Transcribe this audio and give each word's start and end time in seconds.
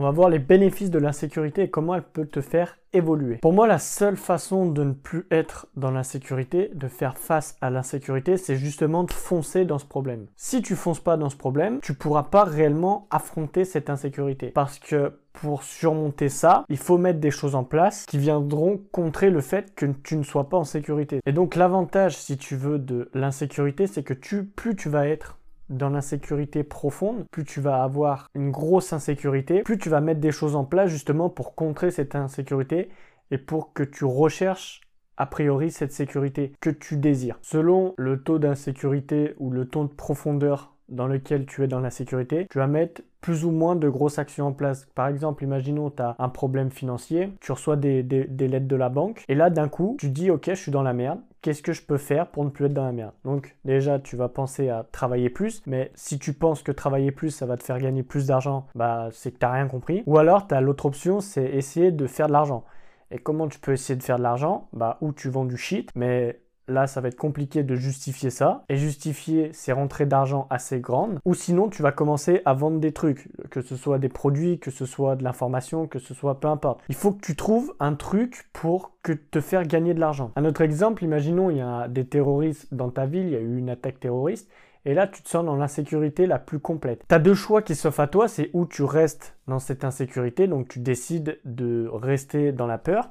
On 0.00 0.04
va 0.04 0.12
voir 0.12 0.28
les 0.28 0.38
bénéfices 0.38 0.90
de 0.90 0.98
l'insécurité 1.00 1.62
et 1.62 1.70
comment 1.70 1.96
elle 1.96 2.04
peut 2.04 2.24
te 2.24 2.40
faire 2.40 2.78
évoluer. 2.92 3.38
Pour 3.42 3.52
moi, 3.52 3.66
la 3.66 3.80
seule 3.80 4.16
façon 4.16 4.66
de 4.66 4.84
ne 4.84 4.92
plus 4.92 5.26
être 5.32 5.66
dans 5.74 5.90
l'insécurité, 5.90 6.70
de 6.72 6.86
faire 6.86 7.18
face 7.18 7.56
à 7.60 7.68
l'insécurité, 7.68 8.36
c'est 8.36 8.54
justement 8.54 9.02
de 9.02 9.12
foncer 9.12 9.64
dans 9.64 9.78
ce 9.78 9.84
problème. 9.84 10.26
Si 10.36 10.62
tu 10.62 10.76
fonces 10.76 11.00
pas 11.00 11.16
dans 11.16 11.30
ce 11.30 11.36
problème, 11.36 11.80
tu 11.80 11.94
pourras 11.94 12.22
pas 12.22 12.44
réellement 12.44 13.08
affronter 13.10 13.64
cette 13.64 13.90
insécurité. 13.90 14.50
Parce 14.50 14.78
que 14.78 15.18
pour 15.32 15.64
surmonter 15.64 16.28
ça, 16.28 16.64
il 16.68 16.78
faut 16.78 16.98
mettre 16.98 17.18
des 17.18 17.32
choses 17.32 17.56
en 17.56 17.64
place 17.64 18.06
qui 18.06 18.18
viendront 18.18 18.80
contrer 18.92 19.30
le 19.30 19.40
fait 19.40 19.74
que 19.74 19.86
tu 19.86 20.16
ne 20.16 20.22
sois 20.22 20.48
pas 20.48 20.56
en 20.56 20.64
sécurité. 20.64 21.20
Et 21.26 21.32
donc 21.32 21.56
l'avantage, 21.56 22.16
si 22.16 22.36
tu 22.38 22.56
veux, 22.56 22.78
de 22.78 23.10
l'insécurité, 23.14 23.88
c'est 23.88 24.04
que 24.04 24.14
plus 24.14 24.76
tu 24.76 24.88
vas 24.88 25.08
être 25.08 25.37
dans 25.70 25.90
l'insécurité 25.90 26.64
profonde, 26.64 27.24
plus 27.30 27.44
tu 27.44 27.60
vas 27.60 27.82
avoir 27.82 28.28
une 28.34 28.50
grosse 28.50 28.92
insécurité, 28.92 29.62
plus 29.62 29.78
tu 29.78 29.88
vas 29.88 30.00
mettre 30.00 30.20
des 30.20 30.32
choses 30.32 30.56
en 30.56 30.64
place 30.64 30.90
justement 30.90 31.28
pour 31.28 31.54
contrer 31.54 31.90
cette 31.90 32.14
insécurité 32.14 32.88
et 33.30 33.38
pour 33.38 33.72
que 33.72 33.82
tu 33.82 34.04
recherches 34.04 34.80
a 35.16 35.26
priori 35.26 35.70
cette 35.70 35.92
sécurité 35.92 36.52
que 36.60 36.70
tu 36.70 36.96
désires. 36.96 37.38
Selon 37.42 37.94
le 37.98 38.22
taux 38.22 38.38
d'insécurité 38.38 39.34
ou 39.38 39.50
le 39.50 39.66
taux 39.66 39.84
de 39.84 39.92
profondeur 39.92 40.74
dans 40.88 41.06
lequel 41.06 41.44
tu 41.44 41.62
es 41.62 41.68
dans 41.68 41.80
la 41.80 41.90
sécurité, 41.90 42.46
tu 42.50 42.58
vas 42.58 42.66
mettre 42.66 43.02
plus 43.20 43.44
ou 43.44 43.50
moins 43.50 43.76
de 43.76 43.88
grosses 43.88 44.18
actions 44.18 44.46
en 44.46 44.52
place. 44.52 44.86
Par 44.94 45.08
exemple, 45.08 45.42
imaginons 45.44 45.90
tu 45.90 46.02
as 46.02 46.16
un 46.18 46.28
problème 46.28 46.70
financier, 46.70 47.32
tu 47.40 47.52
reçois 47.52 47.76
des, 47.76 48.02
des, 48.02 48.48
lettres 48.48 48.68
de 48.68 48.76
la 48.76 48.88
banque, 48.88 49.24
et 49.28 49.34
là 49.34 49.50
d'un 49.50 49.68
coup, 49.68 49.96
tu 49.98 50.08
dis 50.08 50.30
ok, 50.30 50.46
je 50.48 50.54
suis 50.54 50.72
dans 50.72 50.82
la 50.82 50.92
merde, 50.92 51.20
qu'est-ce 51.42 51.62
que 51.62 51.72
je 51.72 51.82
peux 51.82 51.98
faire 51.98 52.30
pour 52.30 52.44
ne 52.44 52.50
plus 52.50 52.66
être 52.66 52.74
dans 52.74 52.84
la 52.84 52.92
merde? 52.92 53.12
Donc 53.24 53.56
déjà, 53.64 53.98
tu 53.98 54.16
vas 54.16 54.28
penser 54.28 54.68
à 54.68 54.86
travailler 54.90 55.30
plus, 55.30 55.62
mais 55.66 55.90
si 55.94 56.18
tu 56.18 56.32
penses 56.32 56.62
que 56.62 56.72
travailler 56.72 57.12
plus, 57.12 57.30
ça 57.30 57.46
va 57.46 57.56
te 57.56 57.62
faire 57.62 57.78
gagner 57.78 58.02
plus 58.02 58.26
d'argent, 58.26 58.66
bah 58.74 59.08
c'est 59.12 59.32
que 59.32 59.38
tu 59.38 59.44
n'as 59.44 59.52
rien 59.52 59.68
compris. 59.68 60.02
Ou 60.06 60.18
alors, 60.18 60.46
tu 60.46 60.54
as 60.54 60.60
l'autre 60.60 60.86
option, 60.86 61.20
c'est 61.20 61.44
essayer 61.44 61.92
de 61.92 62.06
faire 62.06 62.26
de 62.26 62.32
l'argent. 62.32 62.64
Et 63.10 63.18
comment 63.18 63.48
tu 63.48 63.58
peux 63.58 63.72
essayer 63.72 63.96
de 63.96 64.02
faire 64.02 64.18
de 64.18 64.22
l'argent? 64.22 64.68
Bah, 64.72 64.98
ou 65.00 65.12
tu 65.12 65.30
vends 65.30 65.46
du 65.46 65.56
shit, 65.56 65.90
mais 65.94 66.40
Là, 66.68 66.86
ça 66.86 67.00
va 67.00 67.08
être 67.08 67.16
compliqué 67.16 67.62
de 67.62 67.74
justifier 67.74 68.30
ça. 68.30 68.64
Et 68.68 68.76
justifier 68.76 69.50
ces 69.52 69.72
rentrées 69.72 70.06
d'argent 70.06 70.46
assez 70.50 70.80
grandes. 70.80 71.18
Ou 71.24 71.34
sinon, 71.34 71.68
tu 71.68 71.82
vas 71.82 71.92
commencer 71.92 72.42
à 72.44 72.54
vendre 72.54 72.78
des 72.78 72.92
trucs. 72.92 73.28
Que 73.50 73.62
ce 73.62 73.76
soit 73.76 73.98
des 73.98 74.08
produits, 74.08 74.58
que 74.58 74.70
ce 74.70 74.86
soit 74.86 75.16
de 75.16 75.24
l'information, 75.24 75.86
que 75.86 75.98
ce 75.98 76.14
soit 76.14 76.40
peu 76.40 76.48
importe. 76.48 76.80
Il 76.88 76.94
faut 76.94 77.12
que 77.12 77.20
tu 77.20 77.36
trouves 77.36 77.74
un 77.80 77.94
truc 77.94 78.48
pour 78.52 78.92
que 79.02 79.12
te 79.12 79.40
faire 79.40 79.66
gagner 79.66 79.94
de 79.94 80.00
l'argent. 80.00 80.32
Un 80.36 80.44
autre 80.44 80.60
exemple, 80.60 81.02
imaginons, 81.04 81.50
il 81.50 81.56
y 81.56 81.62
a 81.62 81.88
des 81.88 82.06
terroristes 82.06 82.72
dans 82.72 82.90
ta 82.90 83.06
ville, 83.06 83.26
il 83.26 83.32
y 83.32 83.36
a 83.36 83.40
eu 83.40 83.56
une 83.56 83.70
attaque 83.70 84.00
terroriste. 84.00 84.50
Et 84.84 84.94
là, 84.94 85.06
tu 85.06 85.22
te 85.22 85.28
sens 85.28 85.44
dans 85.44 85.56
l'insécurité 85.56 86.26
la 86.26 86.38
plus 86.38 86.60
complète. 86.60 87.04
Tu 87.08 87.14
as 87.14 87.18
deux 87.18 87.34
choix 87.34 87.62
qui 87.62 87.74
s'offrent 87.74 88.00
à 88.00 88.06
toi, 88.06 88.28
c'est 88.28 88.50
où 88.52 88.64
tu 88.64 88.82
restes 88.82 89.36
dans 89.46 89.58
cette 89.58 89.84
insécurité, 89.84 90.46
donc 90.46 90.68
tu 90.68 90.78
décides 90.78 91.38
de 91.44 91.88
rester 91.92 92.52
dans 92.52 92.66
la 92.66 92.78
peur, 92.78 93.10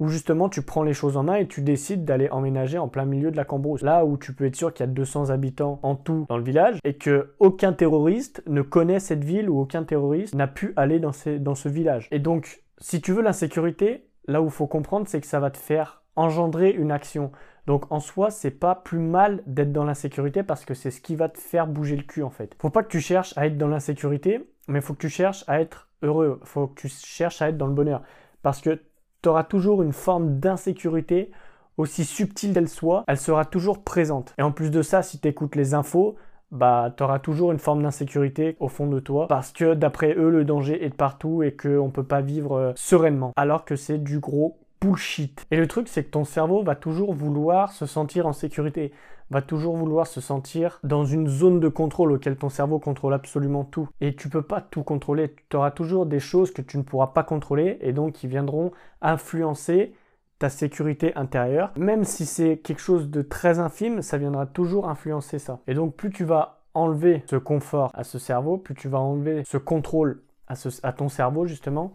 où 0.00 0.08
justement 0.08 0.48
tu 0.48 0.62
prends 0.62 0.82
les 0.82 0.94
choses 0.94 1.16
en 1.16 1.22
main 1.22 1.36
et 1.36 1.46
tu 1.46 1.62
décides 1.62 2.04
d'aller 2.04 2.28
emménager 2.30 2.78
en 2.78 2.88
plein 2.88 3.04
milieu 3.04 3.30
de 3.30 3.36
la 3.36 3.44
Cambrousse. 3.44 3.82
Là 3.82 4.04
où 4.04 4.16
tu 4.16 4.34
peux 4.34 4.46
être 4.46 4.56
sûr 4.56 4.72
qu'il 4.72 4.84
y 4.86 4.88
a 4.88 4.92
200 4.92 5.30
habitants 5.30 5.78
en 5.82 5.94
tout 5.94 6.26
dans 6.28 6.36
le 6.36 6.44
village 6.44 6.78
et 6.84 6.94
que 6.94 7.34
aucun 7.38 7.72
terroriste 7.72 8.42
ne 8.46 8.62
connaît 8.62 9.00
cette 9.00 9.24
ville 9.24 9.48
ou 9.48 9.60
aucun 9.60 9.84
terroriste 9.84 10.34
n'a 10.34 10.48
pu 10.48 10.72
aller 10.76 10.98
dans, 10.98 11.12
dans 11.40 11.54
ce 11.54 11.68
village. 11.68 12.08
Et 12.10 12.18
donc, 12.18 12.62
si 12.78 13.00
tu 13.00 13.12
veux 13.12 13.22
l'insécurité, 13.22 14.08
là 14.26 14.42
où 14.42 14.46
il 14.46 14.50
faut 14.50 14.66
comprendre, 14.66 15.06
c'est 15.08 15.20
que 15.20 15.26
ça 15.26 15.40
va 15.40 15.50
te 15.50 15.58
faire 15.58 16.02
engendrer 16.16 16.70
une 16.70 16.92
action. 16.92 17.32
Donc 17.66 17.90
en 17.90 18.00
soi, 18.00 18.30
c'est 18.30 18.50
pas 18.50 18.74
plus 18.74 18.98
mal 18.98 19.42
d'être 19.46 19.72
dans 19.72 19.84
l'insécurité 19.84 20.42
parce 20.42 20.64
que 20.64 20.74
c'est 20.74 20.90
ce 20.90 21.00
qui 21.00 21.16
va 21.16 21.28
te 21.28 21.38
faire 21.38 21.66
bouger 21.66 21.96
le 21.96 22.02
cul 22.02 22.22
en 22.22 22.30
fait. 22.30 22.54
Faut 22.60 22.70
pas 22.70 22.82
que 22.82 22.88
tu 22.90 23.00
cherches 23.00 23.36
à 23.36 23.46
être 23.46 23.56
dans 23.56 23.68
l'insécurité, 23.68 24.48
mais 24.68 24.80
faut 24.80 24.94
que 24.94 25.00
tu 25.00 25.08
cherches 25.08 25.44
à 25.46 25.60
être 25.60 25.88
heureux. 26.02 26.40
Faut 26.44 26.68
que 26.68 26.80
tu 26.80 26.88
cherches 26.88 27.40
à 27.40 27.48
être 27.48 27.56
dans 27.56 27.66
le 27.66 27.74
bonheur. 27.74 28.02
Parce 28.42 28.60
que 28.60 28.80
tu 29.24 29.28
auras 29.30 29.44
toujours 29.44 29.82
une 29.82 29.94
forme 29.94 30.38
d'insécurité, 30.38 31.30
aussi 31.78 32.04
subtile 32.04 32.52
qu'elle 32.52 32.68
soit, 32.68 33.04
elle 33.08 33.16
sera 33.16 33.46
toujours 33.46 33.82
présente. 33.82 34.34
Et 34.38 34.42
en 34.42 34.52
plus 34.52 34.70
de 34.70 34.82
ça, 34.82 35.02
si 35.02 35.18
tu 35.18 35.26
écoutes 35.26 35.56
les 35.56 35.72
infos, 35.72 36.16
bah, 36.50 36.92
tu 36.96 37.02
auras 37.02 37.18
toujours 37.18 37.50
une 37.50 37.58
forme 37.58 37.82
d'insécurité 37.82 38.56
au 38.60 38.68
fond 38.68 38.86
de 38.86 39.00
toi 39.00 39.26
parce 39.26 39.50
que 39.50 39.74
d'après 39.74 40.14
eux, 40.14 40.28
le 40.28 40.44
danger 40.44 40.84
est 40.84 40.90
de 40.90 40.94
partout 40.94 41.42
et 41.42 41.52
qu'on 41.56 41.86
ne 41.86 41.90
peut 41.90 42.04
pas 42.04 42.20
vivre 42.20 42.52
euh, 42.52 42.72
sereinement. 42.76 43.32
Alors 43.36 43.64
que 43.64 43.76
c'est 43.76 43.98
du 43.98 44.20
gros 44.20 44.58
bullshit. 44.80 45.46
Et 45.50 45.56
le 45.56 45.66
truc, 45.66 45.88
c'est 45.88 46.04
que 46.04 46.10
ton 46.10 46.24
cerveau 46.24 46.62
va 46.62 46.76
toujours 46.76 47.14
vouloir 47.14 47.72
se 47.72 47.86
sentir 47.86 48.26
en 48.26 48.34
sécurité 48.34 48.92
va 49.30 49.42
toujours 49.42 49.76
vouloir 49.76 50.06
se 50.06 50.20
sentir 50.20 50.78
dans 50.84 51.04
une 51.04 51.28
zone 51.28 51.60
de 51.60 51.68
contrôle 51.68 52.12
auquel 52.12 52.36
ton 52.36 52.48
cerveau 52.48 52.78
contrôle 52.78 53.14
absolument 53.14 53.64
tout. 53.64 53.88
Et 54.00 54.14
tu 54.14 54.28
peux 54.28 54.42
pas 54.42 54.60
tout 54.60 54.82
contrôler. 54.82 55.34
Tu 55.48 55.56
auras 55.56 55.70
toujours 55.70 56.06
des 56.06 56.20
choses 56.20 56.52
que 56.52 56.62
tu 56.62 56.78
ne 56.78 56.82
pourras 56.82 57.08
pas 57.08 57.22
contrôler 57.22 57.78
et 57.80 57.92
donc 57.92 58.12
qui 58.12 58.26
viendront 58.26 58.72
influencer 59.02 59.94
ta 60.38 60.48
sécurité 60.48 61.14
intérieure. 61.16 61.72
Même 61.76 62.04
si 62.04 62.26
c'est 62.26 62.58
quelque 62.58 62.80
chose 62.80 63.10
de 63.10 63.22
très 63.22 63.58
infime, 63.58 64.02
ça 64.02 64.18
viendra 64.18 64.46
toujours 64.46 64.88
influencer 64.88 65.38
ça. 65.38 65.60
Et 65.66 65.74
donc 65.74 65.94
plus 65.94 66.10
tu 66.10 66.24
vas 66.24 66.62
enlever 66.74 67.22
ce 67.26 67.36
confort 67.36 67.90
à 67.94 68.04
ce 68.04 68.18
cerveau, 68.18 68.58
plus 68.58 68.74
tu 68.74 68.88
vas 68.88 68.98
enlever 68.98 69.44
ce 69.44 69.56
contrôle 69.56 70.22
à, 70.48 70.54
à 70.82 70.92
ton 70.92 71.08
cerveau 71.08 71.46
justement, 71.46 71.92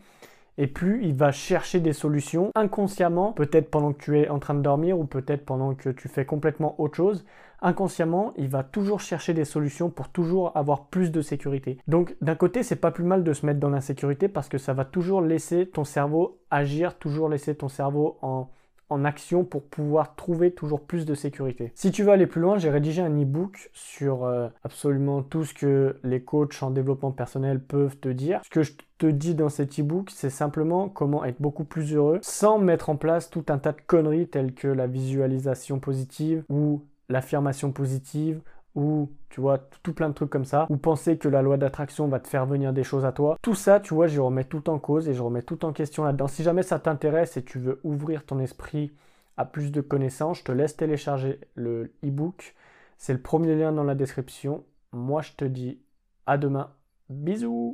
et 0.60 0.68
plus 0.68 1.04
il 1.04 1.16
va 1.16 1.32
chercher 1.32 1.80
des 1.80 1.94
solutions 1.94 2.52
inconsciemment, 2.54 3.32
peut-être 3.32 3.72
pendant 3.72 3.94
que 3.94 4.04
tu 4.04 4.20
es 4.20 4.28
en 4.28 4.40
train 4.40 4.54
de 4.54 4.62
dormir 4.62 5.00
ou 5.00 5.06
peut-être 5.06 5.46
pendant 5.46 5.74
que 5.74 5.90
tu 5.90 6.10
fais 6.10 6.26
complètement 6.26 6.76
autre 6.80 6.98
chose. 6.98 7.26
Inconsciemment, 7.62 8.34
il 8.38 8.50
va 8.50 8.64
toujours 8.64 9.00
chercher 9.00 9.34
des 9.34 9.46
solutions 9.46 9.90
pour 9.90 10.10
toujours 10.10 10.56
avoir 10.56 10.88
plus 10.88 11.12
de 11.12 11.22
sécurité. 11.22 11.78
Donc 11.88 12.16
d'un 12.22 12.36
côté, 12.36 12.62
c'est 12.62 12.76
pas 12.76 12.92
plus 12.92 13.06
mal 13.06 13.24
de 13.24 13.34
se 13.34 13.46
mettre 13.46 13.60
dans 13.60 13.70
l'insécurité 13.70 14.28
parce 14.28 14.50
que 14.50 14.58
ça 14.58 14.74
va 14.74 14.84
toujours 14.84 15.22
laisser 15.22 15.66
ton 15.66 15.86
cerveau 15.86 16.40
agir, 16.52 16.98
toujours 16.98 17.30
laisser 17.30 17.56
ton 17.56 17.70
cerveau 17.70 18.18
en 18.22 18.50
en 18.90 19.06
action 19.06 19.44
pour 19.44 19.64
pouvoir 19.64 20.16
trouver 20.16 20.52
toujours 20.52 20.82
plus 20.82 21.06
de 21.06 21.14
sécurité. 21.14 21.72
Si 21.76 21.92
tu 21.92 22.04
veux 22.04 22.12
aller 22.12 22.28
plus 22.28 22.42
loin, 22.42 22.58
j'ai 22.58 22.70
rédigé 22.70 23.02
un 23.02 23.22
e-book 23.22 23.70
sur 23.74 24.26
euh, 24.26 24.48
absolument 24.64 25.22
tout 25.22 25.46
ce 25.46 25.54
que 25.54 25.98
les 26.04 26.22
coachs 26.22 26.62
en 26.62 26.72
développement 26.72 27.12
personnel 27.12 27.60
peuvent 27.60 27.98
te 27.98 28.10
dire. 28.10 28.42
Ce 28.44 28.50
que 28.50 28.64
je 28.64 28.74
te 28.98 29.06
dis 29.06 29.36
dans 29.36 29.50
cet 29.50 29.80
e-book, 29.80 30.10
c'est 30.12 30.30
simplement 30.30 30.90
comment 30.90 31.24
être 31.24 31.42
beaucoup 31.42 31.64
plus 31.64 31.94
heureux 31.94 32.20
sans 32.22 32.60
mettre 32.60 32.90
en 32.90 32.96
place 32.96 33.30
tout 33.30 33.46
un 33.50 33.58
tas 33.58 33.72
de 33.72 33.82
conneries 33.86 34.28
telles 34.28 34.54
que 34.54 34.68
la 34.68 34.88
visualisation 34.88 35.80
positive 35.80 36.44
ou 36.50 36.84
l'affirmation 37.10 37.72
positive 37.72 38.42
ou 38.80 39.12
tu 39.30 39.42
vois, 39.42 39.60
tout 39.84 39.94
plein 39.94 40.10
de 40.10 40.14
trucs 40.14 40.30
comme 40.30 40.46
ça, 40.46 40.66
ou 40.70 40.78
penser 40.78 41.18
que 41.18 41.28
la 41.28 41.42
loi 41.42 41.58
d'attraction 41.58 42.08
va 42.08 42.20
te 42.20 42.28
faire 42.28 42.46
venir 42.46 42.74
des 42.74 42.84
choses 42.84 43.06
à 43.06 43.12
toi. 43.12 43.38
Tout 43.42 43.54
ça, 43.54 43.80
tu 43.80 43.94
vois, 43.94 44.08
je 44.08 44.20
remets 44.20 44.46
tout 44.46 44.70
en 44.70 44.80
cause 44.80 45.08
et 45.08 45.14
je 45.14 45.22
remets 45.22 45.44
tout 45.44 45.66
en 45.66 45.74
question 45.74 46.04
là-dedans. 46.04 46.28
Si 46.28 46.42
jamais 46.42 46.64
ça 46.64 46.80
t'intéresse 46.80 47.38
et 47.38 47.44
tu 47.44 47.60
veux 47.60 47.80
ouvrir 47.84 48.26
ton 48.26 48.40
esprit 48.40 48.92
à 49.38 49.46
plus 49.46 49.72
de 49.72 49.82
connaissances, 49.82 50.40
je 50.40 50.44
te 50.46 50.52
laisse 50.52 50.78
télécharger 50.78 51.40
le 51.56 51.94
e-book. 52.04 52.56
C'est 52.98 53.14
le 53.14 53.22
premier 53.22 53.56
lien 53.56 53.72
dans 53.72 53.84
la 53.84 53.96
description. 53.96 54.64
Moi, 54.92 55.22
je 55.22 55.34
te 55.34 55.46
dis 55.46 55.80
à 56.26 56.38
demain. 56.38 56.72
Bisous 57.10 57.68